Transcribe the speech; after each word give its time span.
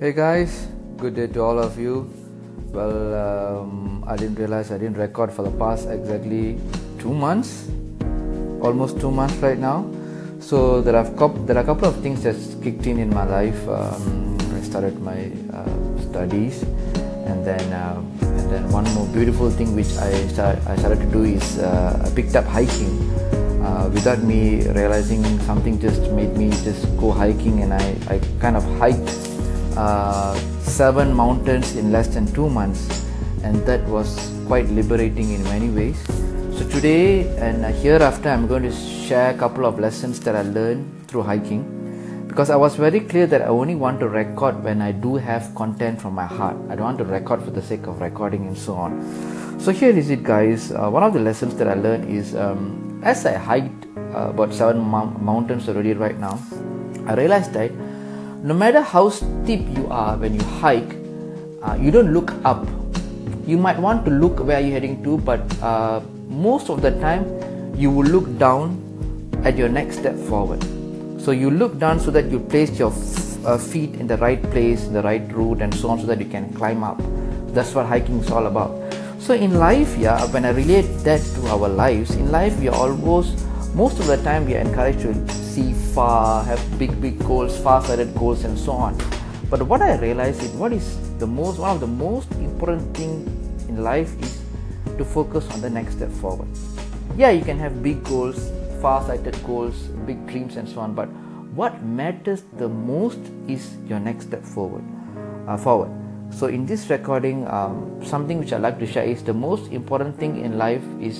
Hey 0.00 0.14
guys, 0.14 0.66
good 0.96 1.14
day 1.14 1.26
to 1.26 1.42
all 1.44 1.58
of 1.58 1.78
you. 1.78 2.08
Well, 2.72 3.12
um, 3.12 4.02
I 4.08 4.16
didn't 4.16 4.36
realize 4.36 4.72
I 4.72 4.78
didn't 4.78 4.96
record 4.96 5.30
for 5.30 5.42
the 5.42 5.52
past 5.60 5.90
exactly 5.90 6.56
two 6.98 7.12
months, 7.12 7.68
almost 8.62 8.98
two 8.98 9.10
months 9.10 9.36
right 9.44 9.58
now. 9.58 9.84
So 10.40 10.80
there 10.80 10.96
are 10.96 11.04
there 11.44 11.58
are 11.58 11.60
a 11.60 11.68
couple 11.68 11.84
of 11.86 12.00
things 12.00 12.22
that's 12.22 12.56
kicked 12.64 12.86
in 12.86 12.96
in 12.96 13.12
my 13.12 13.28
life. 13.28 13.60
Um, 13.68 14.40
I 14.56 14.62
started 14.64 14.96
my 15.04 15.28
uh, 15.52 15.68
studies, 16.08 16.62
and 17.28 17.44
then 17.44 17.60
uh, 17.68 18.00
and 18.24 18.48
then 18.48 18.72
one 18.72 18.88
more 18.96 19.06
beautiful 19.12 19.50
thing 19.50 19.76
which 19.76 19.92
I 20.00 20.16
start, 20.32 20.64
I 20.64 20.76
started 20.76 21.04
to 21.04 21.10
do 21.12 21.24
is 21.28 21.58
uh, 21.58 22.00
I 22.00 22.08
picked 22.16 22.36
up 22.36 22.46
hiking. 22.46 22.96
Uh, 23.60 23.92
without 23.92 24.24
me 24.24 24.64
realizing 24.72 25.20
something 25.40 25.78
just 25.78 26.00
made 26.16 26.32
me 26.38 26.48
just 26.64 26.88
go 26.96 27.12
hiking 27.12 27.60
and 27.60 27.74
I, 27.74 27.92
I 28.08 28.16
kind 28.40 28.56
of 28.56 28.64
hiked 28.80 29.29
uh, 29.76 30.34
seven 30.60 31.14
mountains 31.14 31.76
in 31.76 31.92
less 31.92 32.08
than 32.08 32.30
two 32.32 32.48
months. 32.48 33.04
And 33.42 33.64
that 33.66 33.82
was 33.88 34.30
quite 34.46 34.68
liberating 34.68 35.30
in 35.32 35.42
many 35.44 35.70
ways. 35.70 35.98
So 36.58 36.68
today 36.68 37.26
and 37.38 37.64
hereafter 37.64 38.28
i'm 38.28 38.46
going 38.46 38.64
to 38.64 38.72
share 38.72 39.30
a 39.30 39.38
couple 39.38 39.64
of 39.64 39.78
lessons 39.78 40.20
that 40.20 40.36
i 40.36 40.42
learned 40.42 41.08
through 41.08 41.22
hiking. 41.22 41.62
Because 42.28 42.50
i 42.50 42.56
was 42.56 42.76
very 42.76 43.00
clear 43.00 43.26
that 43.26 43.42
i 43.42 43.46
only 43.46 43.74
want 43.74 43.98
to 44.00 44.08
record 44.08 44.62
when 44.62 44.82
i 44.82 44.92
do 44.92 45.16
have 45.16 45.54
content 45.54 46.00
from 46.00 46.14
my 46.14 46.26
heart. 46.26 46.56
I 46.68 46.74
don't 46.74 46.84
want 46.84 46.98
to 46.98 47.04
record 47.04 47.42
for 47.42 47.50
the 47.50 47.62
sake 47.62 47.86
of 47.86 48.00
recording 48.00 48.46
and 48.46 48.58
so 48.58 48.74
on. 48.74 49.00
So 49.58 49.72
here 49.72 49.90
is 49.90 50.10
it 50.10 50.22
guys. 50.22 50.72
Uh, 50.72 50.90
one 50.90 51.02
of 51.02 51.12
the 51.12 51.20
lessons 51.20 51.54
that 51.56 51.68
i 51.68 51.74
learned 51.74 52.10
is 52.10 52.34
um, 52.34 53.00
as 53.02 53.24
I 53.24 53.34
hiked 53.34 53.86
uh, 53.96 54.30
about 54.30 54.52
seven 54.52 54.80
mountains 54.80 55.68
already 55.68 55.94
right 55.94 56.18
now, 56.18 56.38
I 57.06 57.14
realized 57.14 57.52
that 57.54 57.70
no 58.42 58.54
matter 58.54 58.80
how 58.80 59.08
steep 59.10 59.60
you 59.76 59.86
are 59.90 60.16
when 60.16 60.34
you 60.34 60.42
hike, 60.60 60.96
uh, 61.62 61.76
you 61.78 61.90
don't 61.90 62.12
look 62.12 62.32
up. 62.44 62.66
You 63.46 63.58
might 63.58 63.78
want 63.78 64.04
to 64.06 64.10
look 64.10 64.40
where 64.40 64.60
you're 64.60 64.72
heading 64.72 65.02
to, 65.04 65.18
but 65.18 65.40
uh, 65.62 66.00
most 66.28 66.70
of 66.70 66.80
the 66.80 66.92
time 67.00 67.26
you 67.76 67.90
will 67.90 68.06
look 68.06 68.38
down 68.38 68.80
at 69.44 69.56
your 69.56 69.68
next 69.68 69.98
step 69.98 70.16
forward. 70.16 70.62
So 71.20 71.32
you 71.32 71.50
look 71.50 71.78
down 71.78 72.00
so 72.00 72.10
that 72.12 72.30
you 72.30 72.40
place 72.40 72.78
your 72.78 72.92
f- 72.92 73.44
uh, 73.44 73.58
feet 73.58 73.94
in 73.96 74.06
the 74.06 74.16
right 74.16 74.42
place, 74.50 74.86
the 74.88 75.02
right 75.02 75.30
route, 75.32 75.60
and 75.60 75.74
so 75.74 75.90
on, 75.90 76.00
so 76.00 76.06
that 76.06 76.18
you 76.18 76.26
can 76.26 76.52
climb 76.54 76.82
up. 76.82 76.98
That's 77.52 77.74
what 77.74 77.86
hiking 77.86 78.20
is 78.20 78.30
all 78.30 78.46
about. 78.46 78.72
So 79.20 79.34
in 79.34 79.58
life, 79.58 79.98
yeah, 79.98 80.24
when 80.32 80.46
I 80.46 80.50
relate 80.50 80.88
that 81.04 81.20
to 81.20 81.46
our 81.48 81.68
lives, 81.68 82.14
in 82.14 82.32
life 82.32 82.58
we 82.58 82.68
are 82.68 82.74
almost 82.74 83.36
most 83.74 84.00
of 84.00 84.06
the 84.06 84.16
time 84.22 84.46
we 84.46 84.56
are 84.56 84.60
encouraged 84.60 85.00
to 85.00 85.39
see 85.60 85.72
far, 85.94 86.44
have 86.44 86.60
big, 86.78 87.00
big 87.00 87.18
goals, 87.18 87.58
far-sighted 87.60 88.14
goals, 88.14 88.44
and 88.44 88.58
so 88.58 88.72
on. 88.72 88.96
But 89.50 89.62
what 89.62 89.82
I 89.82 89.96
realize 89.96 90.42
is 90.42 90.50
what 90.52 90.72
is 90.72 90.96
the 91.18 91.26
most 91.26 91.58
one 91.58 91.70
of 91.70 91.80
the 91.80 91.86
most 91.86 92.30
important 92.32 92.96
thing 92.96 93.26
in 93.68 93.82
life 93.82 94.10
is 94.22 94.42
to 94.96 95.04
focus 95.04 95.48
on 95.50 95.60
the 95.60 95.70
next 95.70 95.96
step 95.96 96.10
forward. 96.10 96.48
Yeah, 97.16 97.30
you 97.30 97.44
can 97.44 97.58
have 97.58 97.82
big 97.82 98.02
goals, 98.04 98.50
far-sighted 98.80 99.36
goals, 99.44 99.76
big 100.06 100.26
dreams, 100.26 100.56
and 100.56 100.68
so 100.68 100.80
on. 100.80 100.94
But 100.94 101.08
what 101.54 101.82
matters 101.82 102.44
the 102.56 102.68
most 102.68 103.18
is 103.48 103.76
your 103.86 104.00
next 104.00 104.26
step 104.26 104.44
forward. 104.44 104.84
Uh, 105.48 105.56
forward. 105.56 105.90
So, 106.30 106.46
in 106.46 106.64
this 106.64 106.88
recording, 106.88 107.46
um, 107.48 107.98
something 108.04 108.38
which 108.38 108.52
I 108.52 108.58
like 108.58 108.78
to 108.78 108.86
share 108.86 109.02
is 109.02 109.24
the 109.24 109.34
most 109.34 109.72
important 109.72 110.16
thing 110.16 110.38
in 110.44 110.58
life 110.58 110.84
is 111.00 111.18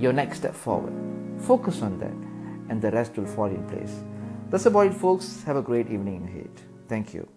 your 0.00 0.12
next 0.12 0.38
step 0.38 0.54
forward. 0.54 0.92
Focus 1.38 1.80
on 1.80 2.00
that, 2.00 2.25
and 2.68 2.80
the 2.80 2.90
rest 2.90 3.16
will 3.16 3.26
fall 3.26 3.46
in 3.46 3.64
place. 3.68 4.02
That's 4.50 4.66
about 4.66 4.86
it, 4.86 4.94
folks. 4.94 5.42
Have 5.44 5.56
a 5.56 5.62
great 5.62 5.90
evening 5.90 6.24
ahead. 6.24 6.50
Thank 6.88 7.14
you. 7.14 7.35